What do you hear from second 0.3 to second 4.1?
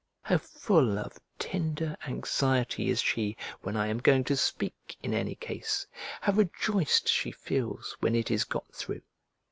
full of tender anxiety is she when I am